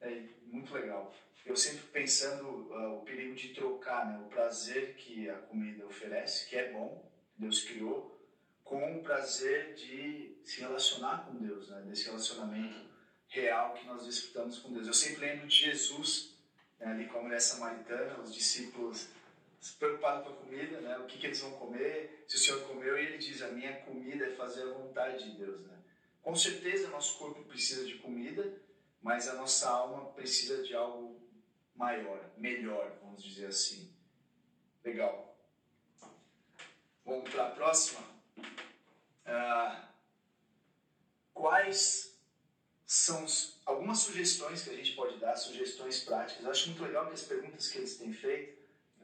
[0.00, 1.14] É muito legal.
[1.44, 6.48] Eu sempre pensando ah, o perigo de trocar né, o prazer que a comida oferece,
[6.48, 8.18] que é bom, Deus criou,
[8.62, 12.86] com o prazer de se relacionar com Deus, né, desse relacionamento
[13.28, 14.86] real que nós desfrutamos com Deus.
[14.86, 16.36] Eu sempre lembro de Jesus,
[16.78, 19.08] né, ali com a mulher samaritana, os discípulos
[19.78, 22.98] preocupados com a comida, né, o que, que eles vão comer, se o Senhor comeu,
[22.98, 25.60] e ele diz: A minha comida é fazer a vontade de Deus.
[25.62, 25.76] Né?
[26.22, 28.54] Com certeza, nosso corpo precisa de comida,
[29.00, 31.20] mas a nossa alma precisa de algo
[31.74, 33.94] maior, melhor, vamos dizer assim.
[34.84, 35.36] Legal.
[37.04, 38.00] Vamos para a próxima.
[39.24, 39.88] Ah,
[41.32, 42.18] quais
[42.86, 43.24] são
[43.64, 46.44] algumas sugestões que a gente pode dar, sugestões práticas?
[46.44, 48.58] Eu acho muito legal que as perguntas que eles têm feito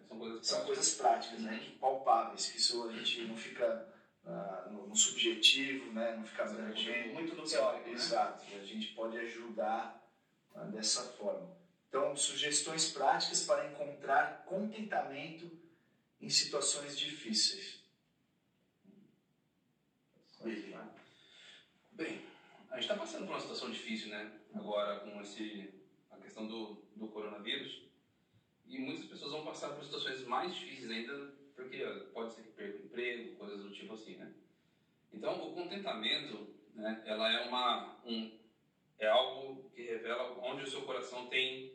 [0.09, 0.67] São coisas são práticas.
[0.67, 1.59] coisas práticas, né?
[1.63, 3.94] que palpáveis, que isso a gente não fica
[4.27, 6.17] ah, no, no subjetivo, né?
[6.17, 7.15] não fica abrangendo.
[7.15, 7.95] Muito do teórico, né?
[7.95, 10.03] Exato, e a gente pode ajudar
[10.55, 11.55] ah, dessa forma.
[11.89, 15.51] Então, sugestões práticas para encontrar contentamento
[16.21, 17.79] em situações difíceis.
[20.43, 20.77] Willi.
[21.93, 22.21] Bem,
[22.71, 24.33] a gente está passando por uma situação difícil, né?
[24.55, 25.73] Agora com esse,
[26.11, 27.83] a questão do, do coronavírus.
[28.67, 31.79] E muitas pessoas vão passar por situações mais difíceis ainda, porque
[32.13, 34.33] pode ser que perca o emprego, coisas do tipo assim, né?
[35.13, 37.03] Então, o contentamento, né?
[37.07, 38.31] Ela é uma, um,
[38.99, 41.73] é algo que revela onde o seu coração tem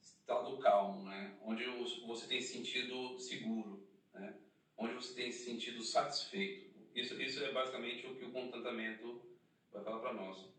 [0.00, 1.36] estado calmo, né?
[1.42, 1.64] Onde
[2.06, 4.34] você tem se sentido seguro, né?
[4.76, 6.66] Onde você tem se sentido satisfeito.
[6.94, 9.20] Isso, isso é basicamente o que o contentamento
[9.70, 10.55] vai falar para nós.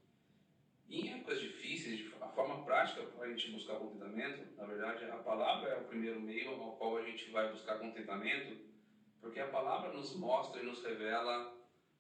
[0.89, 5.69] Em épocas difíceis, a forma prática para a gente buscar contentamento, na verdade, a palavra
[5.69, 8.57] é o primeiro meio ao qual a gente vai buscar contentamento,
[9.19, 11.53] porque a palavra nos mostra e nos revela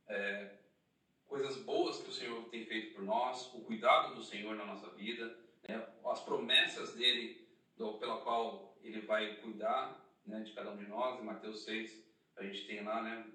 [0.07, 0.57] é,
[1.25, 4.89] coisas boas que o Senhor tem feito por nós, o cuidado do Senhor na nossa
[4.91, 7.45] vida, né, as promessas dele,
[7.75, 11.19] do, pela qual ele vai cuidar né, de cada um de nós.
[11.19, 13.25] Em Mateus 6, a gente tem lá né,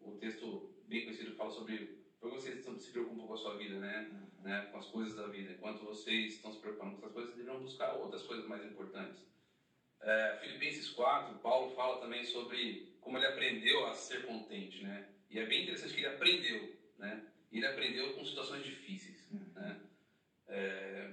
[0.00, 3.78] o texto bem conhecido que fala sobre por vocês se preocupam com a sua vida,
[3.78, 4.10] né?
[4.42, 4.66] né?
[4.72, 5.52] Com as coisas da vida.
[5.52, 9.22] Enquanto vocês estão se preocupando com essas coisas, deveriam buscar outras coisas mais importantes.
[10.00, 15.06] É, Filipenses 4, Paulo fala também sobre como ele aprendeu a ser contente, né?
[15.28, 17.26] E é bem interessante que ele aprendeu, né?
[17.52, 19.80] Ele aprendeu com situações difíceis, né?
[20.48, 21.10] É,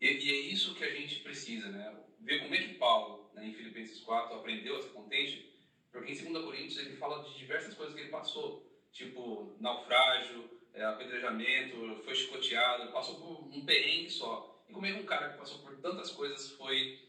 [0.00, 1.92] e, e, é isso que a gente precisa, né?
[2.20, 5.52] Ver como é que Paulo, né, em Filipenses 4, aprendeu a ser contente,
[5.90, 10.84] porque em 2 Coríntios ele fala de diversas coisas que ele passou tipo naufrágio, é,
[10.84, 14.64] apedrejamento, foi chicoteado, passou por um perrengue só.
[14.68, 17.00] E como é que um cara que passou por tantas coisas foi,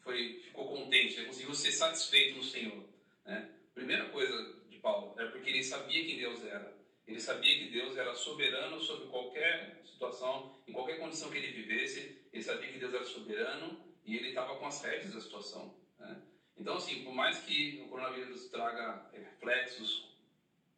[0.00, 1.24] foi ficou contente, né?
[1.24, 2.84] conseguiu ser satisfeito no Senhor?
[3.24, 3.48] Né?
[3.74, 6.78] Primeira coisa de Paulo é porque ele sabia quem Deus era.
[7.06, 12.20] Ele sabia que Deus era soberano sobre qualquer situação, em qualquer condição que ele vivesse.
[12.32, 15.74] Ele sabia que Deus era soberano e ele estava com as rédeas da situação.
[15.98, 16.22] Né?
[16.56, 20.10] Então, assim, por mais que o coronavírus traga reflexos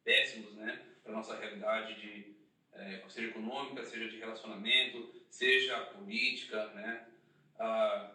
[0.04, 2.34] péssimos né, para a nossa realidade, de,
[2.72, 6.66] é, seja econômica, seja de relacionamento, seja política.
[6.68, 7.06] Né,
[7.58, 8.10] a,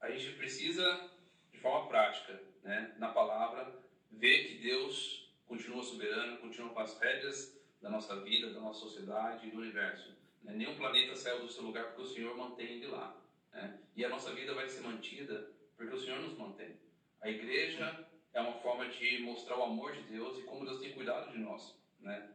[0.00, 1.10] a gente precisa,
[1.52, 3.72] de forma prática, né, na palavra,
[4.10, 9.46] ver que Deus continua soberano, continua com as rédeas da nossa vida, da nossa sociedade
[9.46, 10.14] e do universo.
[10.42, 10.54] Né?
[10.54, 13.16] Nenhum planeta saiu do seu lugar porque o Senhor mantém ele lá.
[13.52, 13.78] Né?
[13.94, 16.76] E a nossa vida vai ser mantida porque o Senhor nos mantém.
[17.20, 20.92] A igreja é uma forma de mostrar o amor de Deus e como Deus tem
[20.92, 21.74] cuidado de nós,
[22.04, 22.30] né?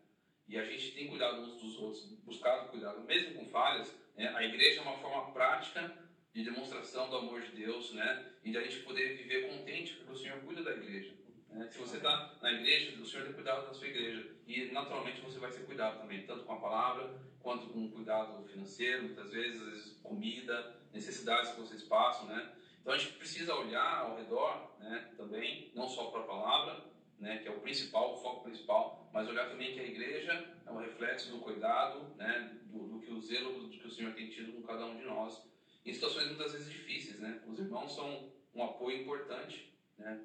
[0.47, 3.93] E a gente tem cuidado uns dos outros, buscado cuidado, mesmo com falhas.
[4.17, 4.27] Né?
[4.36, 5.95] A igreja é uma forma prática
[6.34, 8.25] de demonstração do amor de Deus, né?
[8.43, 11.13] E de a gente poder viver contente porque o Senhor cuida da igreja.
[11.49, 11.67] Né?
[11.69, 15.38] Se você está na igreja, o Senhor tem cuidado da sua igreja e naturalmente você
[15.38, 19.67] vai ser cuidado também, tanto com a palavra quanto com cuidado financeiro, muitas vezes, às
[19.69, 22.53] vezes comida, necessidades que vocês passam, né?
[22.82, 26.84] Então a gente precisa olhar ao redor né, também, não só para a palavra,
[27.19, 30.71] né, que é o principal, o foco principal, mas olhar também que a igreja é
[30.71, 34.29] um reflexo do cuidado, né, do, do que o zelo do que o Senhor tem
[34.29, 35.43] tido com cada um de nós,
[35.86, 37.19] em situações muitas vezes difíceis.
[37.19, 37.41] Né?
[37.47, 40.21] Os irmãos são um apoio importante né,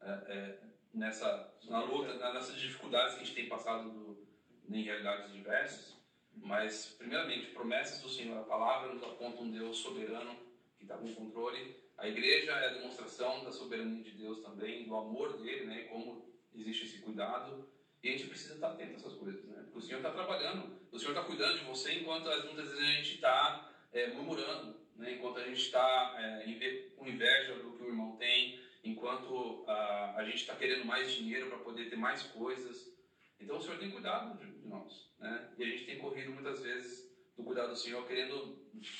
[0.00, 0.58] é, é,
[0.94, 4.26] nessa, na luta, nessas dificuldades que a gente tem passado do,
[4.68, 5.96] em realidades diversas.
[6.38, 10.36] Mas, primeiramente, promessas do Senhor, a palavra nos aponta um Deus soberano
[10.76, 14.94] que está com controle a igreja é a demonstração da soberania de Deus também, do
[14.94, 15.84] amor dele, né?
[15.84, 17.68] Como existe esse cuidado.
[18.02, 19.62] E a gente precisa estar atento a essas coisas, né?
[19.64, 22.92] Porque o Senhor está trabalhando, o Senhor está cuidando de você, enquanto muitas vezes a
[22.92, 25.14] gente está é, murmurando, né?
[25.14, 30.24] enquanto a gente está é, com inveja do que o irmão tem, enquanto a, a
[30.24, 32.94] gente está querendo mais dinheiro para poder ter mais coisas.
[33.40, 35.50] Então o Senhor tem cuidado de, de nós, né?
[35.58, 38.56] E a gente tem corrido muitas vezes do cuidado do Senhor, querendo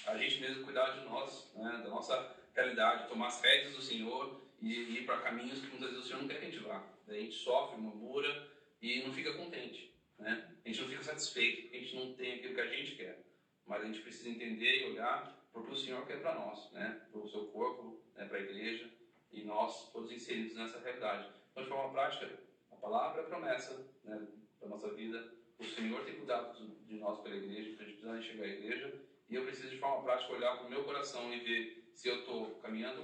[0.07, 1.81] a gente mesmo cuidar de nós, né?
[1.83, 6.05] da nossa realidade, tomar as rédeas do Senhor e, ir para caminhos que muitas vezes
[6.05, 6.85] o Senhor não quer que a gente vá.
[7.07, 8.51] A gente sofre, murmura
[8.83, 9.95] e não fica contente.
[10.19, 10.57] Né?
[10.65, 13.25] A gente não fica satisfeito, porque a gente não tem aquilo que a gente quer.
[13.67, 17.01] Mas a gente precisa entender e olhar porque o Senhor quer para nós, né?
[17.11, 18.27] para o seu corpo, né?
[18.27, 18.91] para a igreja
[19.33, 21.29] e nós todos inseridos nessa realidade.
[21.51, 22.31] Então, de forma prática,
[22.71, 24.27] a palavra é a promessa né?
[24.61, 25.33] da nossa vida.
[25.59, 26.55] O Senhor tem cuidado
[26.87, 29.03] de nós pela igreja, então a gente precisa enxergar a igreja.
[29.29, 32.21] E eu preciso, de forma prática, olhar para o meu coração e ver se eu
[32.21, 33.03] estou caminhando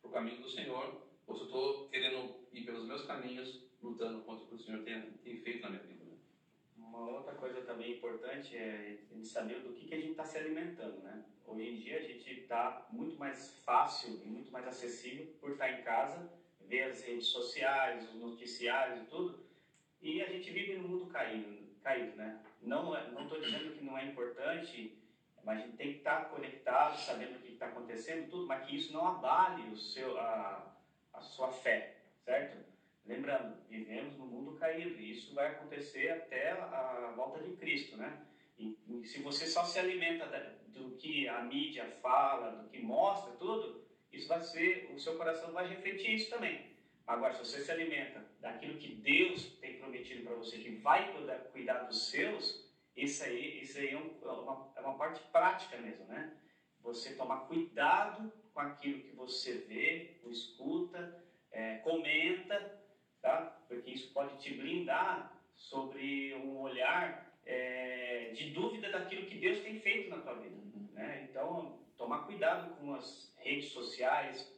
[0.00, 4.22] para o caminho do Senhor ou se eu estou querendo ir pelos meus caminhos, lutando
[4.22, 6.04] contra o que o Senhor tem, tem feito na minha vida.
[6.04, 6.16] Né?
[6.78, 10.38] Uma outra coisa também importante é gente saber do que, que a gente está se
[10.38, 11.24] alimentando, né?
[11.46, 15.70] Hoje em dia a gente está muito mais fácil e muito mais acessível por estar
[15.70, 19.38] em casa, ver as redes sociais, os noticiários e tudo,
[20.02, 22.42] e a gente vive num mundo caído, caído né?
[22.62, 24.98] Não é, estou dizendo que não é importante
[25.44, 28.76] mas a gente tem que estar conectado, sabendo o que está acontecendo, tudo, mas que
[28.76, 30.74] isso não abale o seu, a,
[31.12, 31.93] a sua fé,
[32.24, 32.64] certo?
[33.06, 38.26] Lembrando, vivemos no mundo caído e isso vai acontecer até a volta de Cristo, né?
[38.58, 42.80] E, e se você só se alimenta da, do que a mídia fala, do que
[42.80, 46.72] mostra, tudo, isso vai ser, o seu coração vai refletir isso também.
[47.06, 51.36] Agora, se você se alimenta daquilo que Deus tem prometido para você, que vai cuidar,
[51.52, 55.76] cuidar dos seus, isso aí, isso aí é, um, é, uma, é uma parte prática
[55.76, 56.32] mesmo, né?
[56.80, 61.23] Você tomar cuidado com aquilo que você vê, escuta,
[61.54, 62.82] é, comenta,
[63.22, 63.62] tá?
[63.68, 69.78] Porque isso pode te blindar sobre um olhar é, de dúvida daquilo que Deus tem
[69.80, 70.56] feito na tua vida.
[70.92, 71.26] Né?
[71.30, 74.52] Então, tomar cuidado com as redes sociais,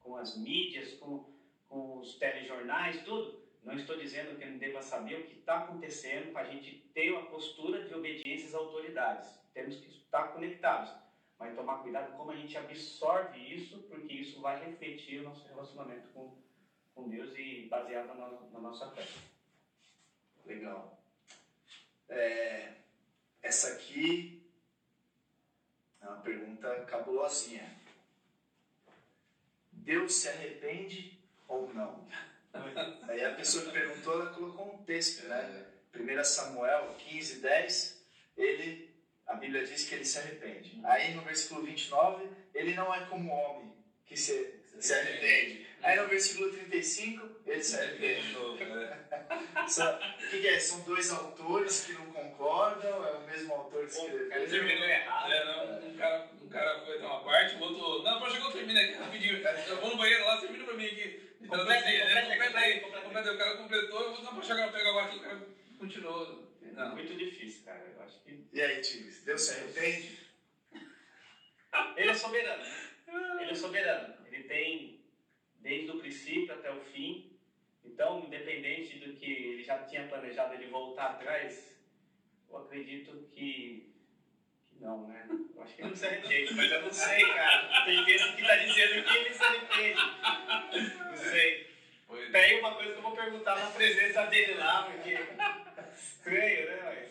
[0.00, 1.24] com as mídias, com,
[1.68, 3.40] com os telejornais, tudo.
[3.62, 7.12] Não estou dizendo que não deva saber o que está acontecendo para a gente ter
[7.12, 9.38] uma postura de obediência às autoridades.
[9.52, 10.90] Temos que estar conectados,
[11.40, 16.06] mas tomar cuidado como a gente absorve isso, porque isso vai refletir o nosso relacionamento
[16.10, 16.36] com,
[16.94, 19.08] com Deus e baseado na, na nossa fé.
[20.44, 21.02] Legal.
[22.10, 22.74] É,
[23.42, 24.46] essa aqui
[26.02, 27.74] é uma pergunta cabulosinha.
[29.72, 32.06] Deus se arrepende ou não?
[33.08, 35.66] Aí a pessoa que perguntou, ela colocou um texto, né?
[35.94, 38.04] 1 Samuel 15, 10,
[38.36, 38.89] ele,
[39.30, 40.80] a Bíblia diz que ele se arrepende.
[40.82, 43.72] Aí no versículo 29, ele não é como homem
[44.04, 45.66] que se, se arrepende.
[45.82, 48.34] Aí no versículo 35, ele se arrepende.
[49.70, 50.58] Só, o que, que, é?
[50.58, 53.06] São dois autores que não concordam?
[53.06, 54.48] É o mesmo autor que escreveu?
[54.48, 55.32] terminou errado.
[55.32, 58.02] É, não, um, cara, um cara foi dar uma parte, o outro.
[58.02, 59.46] Não, pode chegar, eu termino aqui rapidinho.
[59.68, 61.30] Eu vou no banheiro lá, termina pra mim aqui.
[61.46, 62.80] Completa aí, completa aí.
[62.80, 63.34] Completa aí.
[63.36, 65.40] O cara completou, eu vou não, pode chegar, pego agora aqui, o cara
[65.78, 66.49] continuou.
[66.72, 66.94] Não.
[66.94, 67.84] Muito difícil, cara.
[67.94, 68.48] Eu acho que.
[68.52, 69.24] E aí, Tigres?
[69.24, 70.18] Deus se arrepende?
[71.96, 72.64] Ele é soberano.
[73.40, 74.14] Ele é soberano.
[74.26, 75.04] Ele tem,
[75.56, 77.38] desde o princípio até o fim,
[77.84, 81.78] então, independente do que ele já tinha planejado ele voltar atrás,
[82.48, 83.94] eu acredito que,
[84.68, 85.26] que não, né?
[85.54, 87.84] Eu acho que ele não se arrepende, mas eu não sei, cara.
[87.84, 90.00] Tem gente que está dizendo que ele se arrepende.
[91.04, 91.70] Não sei.
[92.32, 95.16] Tem uma coisa que eu vou perguntar na presença dele lá, porque
[96.20, 97.08] estranho, né?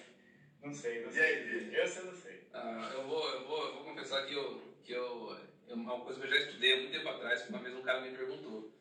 [0.62, 1.69] Mas não sei, não sei.
[1.74, 2.48] Eu, eu não sei.
[2.54, 6.19] Ah, eu, vou, eu, vou, eu vou confessar que eu, que eu, é uma coisa
[6.19, 8.80] que eu já estudei há muito tempo atrás, que uma vez um cara me perguntou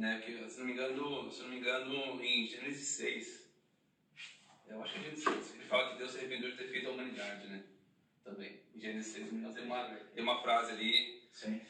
[0.00, 0.22] né?
[0.24, 3.50] Que, se não me engano, se não me engano, em Gênesis 6,
[4.68, 6.88] eu acho que é Gênesis 6, ele fala que Deus se arrependeu de ter feito
[6.88, 7.62] a humanidade, né?
[8.24, 8.60] Também.
[8.74, 11.60] Em Gênesis 6, tem uma, tem uma frase ali Sim.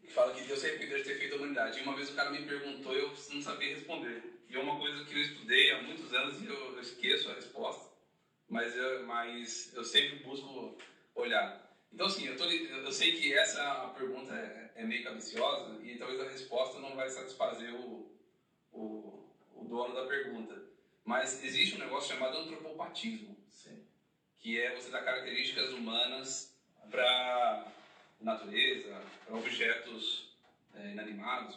[0.00, 1.78] que fala que Deus se arrependeu de ter feito a humanidade.
[1.80, 4.22] E uma vez o cara me perguntou e eu não sabia responder.
[4.50, 7.34] E é uma coisa que eu estudei há muitos anos e eu, eu esqueço a
[7.34, 7.88] resposta,
[8.48, 10.76] mas eu, mas eu sempre busco
[11.14, 11.72] olhar.
[11.92, 16.20] Então, assim, eu, tô, eu sei que essa pergunta é, é meio cabiciosa e talvez
[16.20, 18.12] a resposta não vai satisfazer o,
[18.72, 20.60] o, o dono da pergunta.
[21.04, 23.80] Mas existe um negócio chamado antropopatismo, Sim.
[24.40, 26.52] que é você dar características humanas
[26.90, 27.68] para
[28.18, 30.28] natureza, para objetos
[30.74, 31.54] é, inanimados,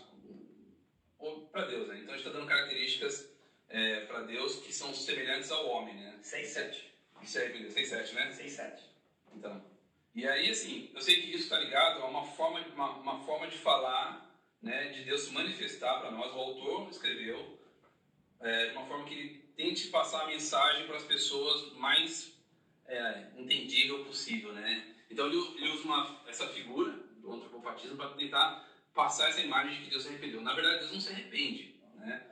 [1.51, 1.87] para Deus.
[1.87, 1.99] Né?
[1.99, 3.29] Então a gente está dando características
[3.69, 5.95] é, para Deus que são semelhantes ao homem.
[5.95, 6.19] Né?
[6.21, 6.93] 6, 7.
[7.71, 8.31] 6, 7, né?
[8.31, 8.83] 6, 7.
[9.33, 9.63] Então,
[10.15, 13.47] e aí, assim, eu sei que isso está ligado a uma forma, uma, uma forma
[13.47, 14.31] de falar,
[14.61, 16.31] né, de Deus se manifestar para nós.
[16.33, 17.57] O autor escreveu
[18.39, 22.31] é, de uma forma que ele tente passar a mensagem para as pessoas mais
[22.85, 24.95] é, entendível possível, né?
[25.09, 29.83] Então ele, ele usa uma, essa figura do antropofatismo para tentar passar essa imagem de
[29.85, 30.41] que Deus se arrependeu.
[30.41, 32.25] Na verdade, Deus não se arrepende, né?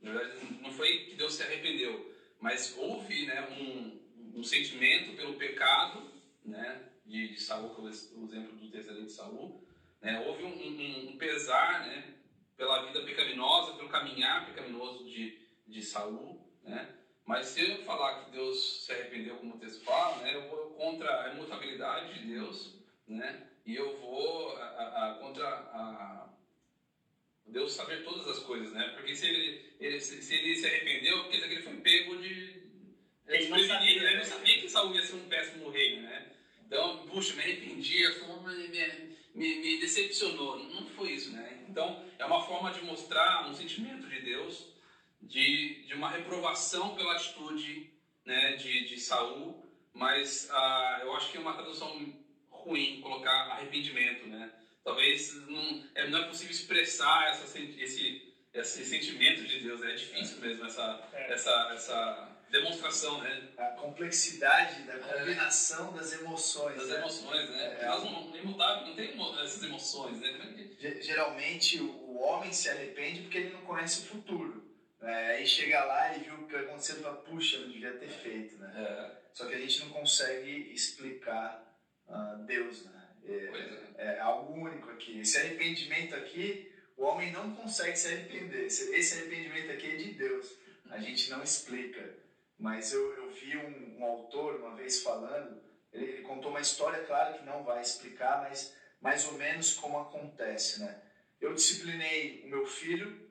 [0.00, 5.34] Na verdade, não foi que Deus se arrependeu, mas houve, né, um, um sentimento pelo
[5.34, 6.12] pecado,
[6.44, 6.88] né?
[7.08, 9.66] de, de Saul, que é o exemplo do texto de Saul,
[10.00, 12.14] né, houve um, um, um, pesar né,
[12.56, 16.94] pela vida pecaminosa, pelo caminhar pecaminoso de, de Saul, né?
[17.24, 20.70] Mas se eu falar que Deus se arrependeu, como o texto fala, né, eu vou
[20.70, 22.74] contra a imutabilidade de Deus,
[23.06, 23.46] né?
[23.68, 26.26] E eu vou a, a, a, contra a
[27.44, 28.94] Deus saber todas as coisas, né?
[28.96, 32.16] Porque se ele, ele se, se, ele se arrependeu, quer dizer que ele foi pego
[32.16, 32.62] de
[33.26, 34.10] ele não sabia, né?
[34.10, 36.32] Ele não sabia que Saul ia ser um péssimo rei, né?
[36.66, 38.68] Então, puxa, me arrependi, a forma me,
[39.34, 40.58] me, me decepcionou.
[40.64, 41.62] Não foi isso, né?
[41.68, 44.72] Então, é uma forma de mostrar um sentimento de Deus,
[45.20, 47.92] de, de uma reprovação pela atitude
[48.24, 52.16] né, de, de Saul, mas ah, eu acho que é uma tradução
[52.64, 54.50] ruim colocar arrependimento, né?
[54.84, 59.92] Talvez não é, não é possível expressar essa, esse, esse sentimento de Deus, né?
[59.92, 61.32] é difícil mesmo essa, É.
[61.32, 63.48] essa, essa demonstração, né?
[63.58, 66.76] A complexidade da combinação das emoções.
[66.76, 66.96] Das né?
[66.96, 67.76] emoções, né?
[67.80, 67.84] É.
[67.84, 70.74] Elas não, é imutável, não tem essas emoções, né?
[70.80, 74.64] É Geralmente o homem se arrepende porque ele não conhece o futuro.
[75.00, 75.32] né?
[75.32, 78.56] Aí chega lá e viu o que aconteceu e fala, puxa, não devia ter feito.
[78.56, 78.72] Né?
[78.76, 81.67] É, Só que a gente não consegue explicar
[82.46, 82.84] Deus.
[82.84, 83.08] Né?
[83.24, 84.14] É, é.
[84.16, 85.20] é algo único aqui.
[85.20, 88.66] Esse arrependimento aqui, o homem não consegue se arrepender.
[88.66, 90.58] Esse, esse arrependimento aqui é de Deus.
[90.90, 92.16] A gente não explica.
[92.58, 97.04] Mas eu, eu vi um, um autor uma vez falando, ele, ele contou uma história,
[97.04, 101.02] claro que não vai explicar, mas mais ou menos como acontece, né?
[101.40, 103.28] Eu disciplinei o meu filho,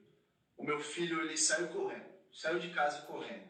[0.56, 3.50] o meu filho ele saiu correndo, saiu de casa correndo.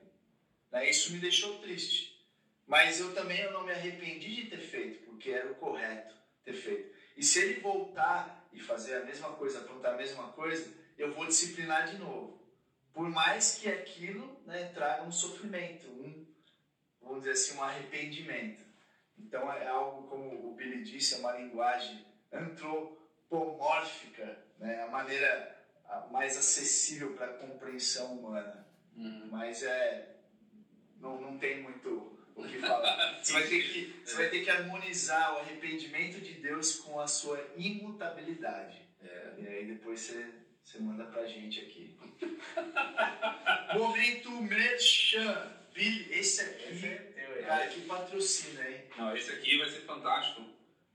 [0.72, 0.90] Né?
[0.90, 2.18] Isso me deixou triste.
[2.66, 6.54] Mas eu também eu não me arrependi de ter feito, porque era o correto ter
[6.54, 6.96] feito.
[7.16, 11.26] E se ele voltar e fazer a mesma coisa, aprontar a mesma coisa, eu vou
[11.26, 12.40] disciplinar de novo.
[12.94, 16.28] Por mais que aquilo né, traga um sofrimento, um,
[17.02, 18.64] vamos dizer assim, um arrependimento.
[19.18, 25.58] Então é algo, como o Billy disse, é uma linguagem antropomórfica, né, a maneira
[26.12, 28.68] mais acessível para a compreensão humana.
[28.96, 29.30] Uhum.
[29.32, 30.16] Mas é,
[31.00, 33.20] não, não tem muito o que falar.
[33.22, 37.08] Você vai, ter que, você vai ter que harmonizar o arrependimento de Deus com a
[37.08, 38.82] sua imutabilidade.
[39.04, 39.34] É.
[39.38, 40.26] E aí depois você,
[40.64, 41.98] você manda pra gente aqui.
[43.78, 45.54] Momento Merchan.
[45.74, 48.86] Billy, esse aqui, esse é cara, que patrocina, hein?
[48.98, 50.44] Não, esse aqui vai ser fantástico,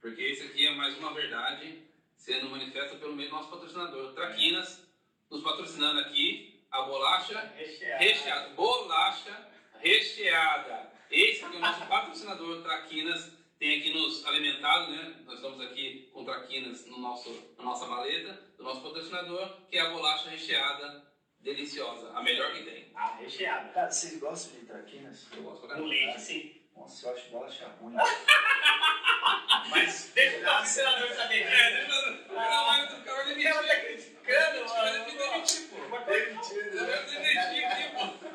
[0.01, 1.83] porque esse aqui é mais uma verdade
[2.17, 4.13] sendo manifesta pelo meio do nosso patrocinador.
[4.13, 4.87] Traquinas,
[5.29, 8.03] nos patrocinando aqui, a bolacha recheada.
[8.03, 8.49] recheada.
[8.49, 10.92] Bolacha recheada.
[11.13, 15.15] Esse aqui é o nosso patrocinador Traquinas, tem aqui nos alimentado, né?
[15.27, 19.81] Nós estamos aqui com Traquinas no nosso, na nossa maleta, do nosso patrocinador, que é
[19.81, 21.05] a bolacha recheada
[21.39, 22.91] deliciosa, a melhor que tem.
[22.95, 23.69] Ah, recheada.
[23.69, 25.27] Cara, vocês gostam de traquinas?
[25.31, 26.59] Eu gosto pra No leite, sim.
[26.75, 27.93] Nossa, eu acho bolacha ruim.
[29.69, 31.43] Mas deixa o patrocinador saber.
[31.43, 32.33] É, deixa eu...
[32.33, 34.87] Não, mas o cara me tá criticando, mano.
[34.87, 35.99] Ele me demitiu, pô.
[35.99, 36.77] Demitido.
[36.79, 38.33] Eu demiti aqui, pô.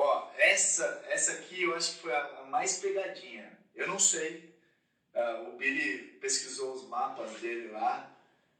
[0.00, 3.58] Ó, essa, essa aqui eu acho que foi a, a mais pegadinha.
[3.74, 4.54] Eu não sei.
[5.14, 8.14] Uh, o Billy pesquisou os mapas dele lá.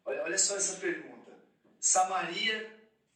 [0.04, 1.32] Olha, olha só essa pergunta.
[1.78, 2.70] Samaria,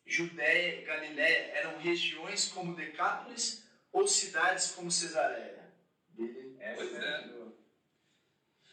[0.06, 5.72] Judéia e Galiléia eram regiões como Decápolis ou cidades como Cesareia?
[6.10, 7.34] Billy, essa pois é.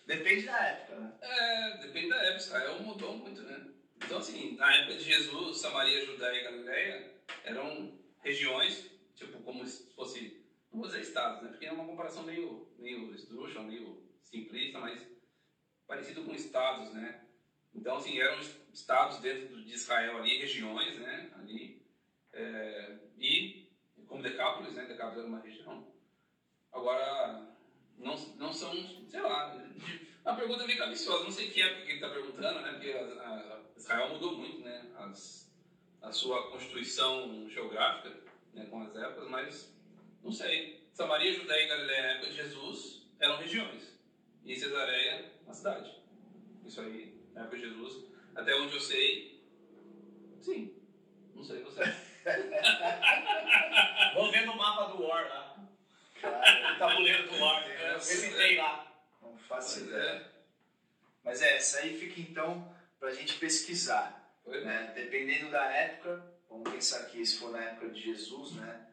[0.05, 1.13] Depende da época, né?
[1.21, 2.37] É, depende da época.
[2.37, 3.67] Israel mudou muito, né?
[3.97, 7.11] Então, assim, na época de Jesus, Samaria, Judéia e Galiléia
[7.43, 10.40] eram regiões tipo, como se fosse,
[10.71, 11.49] não vou dizer estados, né?
[11.49, 15.05] Porque é uma comparação meio, meio esdrúxula, meio simplista, mas
[15.85, 17.25] parecido com estados, né?
[17.73, 18.39] Então, assim, eram
[18.73, 21.31] estados dentro de Israel ali, regiões, né?
[21.35, 21.85] Ali,
[22.33, 23.69] é, e
[24.07, 24.85] como Decápolis, né?
[24.85, 25.93] Decápolis era uma região.
[26.71, 27.55] Agora,
[27.97, 28.73] não, não são,
[29.09, 29.53] sei lá,
[30.23, 32.71] a pergunta é meio ambiciosa, não sei que época que ele está perguntando, né?
[32.71, 34.89] Porque a, a Israel mudou muito, né?
[34.95, 35.53] As,
[36.01, 38.21] a sua constituição geográfica
[38.53, 39.80] né, com as épocas, mas
[40.23, 40.81] não sei.
[40.93, 43.99] Samaria, Judéia e Galiléia na época de Jesus eram regiões.
[44.45, 45.95] E Cesareia, uma cidade.
[46.65, 48.05] Isso aí, na época de Jesus,
[48.35, 49.43] até onde eu sei,
[50.39, 50.75] sim.
[51.35, 51.81] Não sei você.
[54.13, 55.57] Vou ver no mapa do War lá.
[56.19, 57.67] Cara, o tabuleiro do War.
[57.67, 58.91] Eu visitei lá.
[59.21, 60.31] Não faço ideia.
[61.23, 64.19] Mas é, essa aí fica então pra gente pesquisar.
[64.45, 64.91] Né?
[64.95, 68.87] Dependendo da época, Vamos pensar que se for na época de Jesus, né?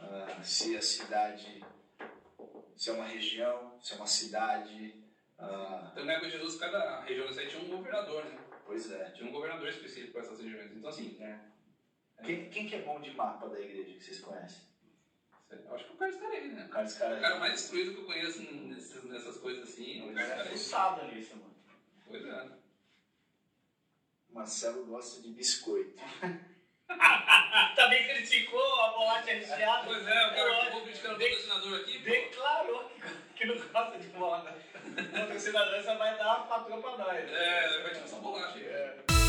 [0.00, 1.64] Uh, se a cidade,
[2.76, 5.04] se é uma região, se é uma cidade.
[5.38, 5.90] Uh...
[5.92, 8.38] Então, na época de Jesus, cada região dessa tinha um governador, né?
[8.64, 9.10] Pois é.
[9.10, 10.72] Tinha um governador específico para essas regiões.
[10.72, 11.16] Então, assim.
[11.20, 11.38] É.
[12.22, 14.70] Quem, quem que é bom de mapa da igreja que vocês conhecem?
[15.50, 16.66] Eu acho que o Carlos Carey, né?
[16.66, 17.18] O Carlos Carey.
[17.18, 20.02] O cara mais instruído que eu conheço nessas, nessas coisas assim.
[20.02, 20.52] O Carlos Carey.
[20.52, 21.54] É fuçado nisso, mano.
[22.06, 22.48] Pois é.
[24.30, 26.00] Marcelo gosta de biscoito.
[27.76, 29.84] Também criticou a bolacha recheada.
[29.84, 31.98] Pois é, o cara ficou criticando o patrocinador aqui.
[31.98, 32.90] Declarou
[33.36, 34.56] que não gosta de bola.
[34.90, 37.32] O patrocinador só vai dar uma patroa pra nós.
[37.32, 38.64] É, vai tirar essa bolacha aí.
[38.64, 39.19] É.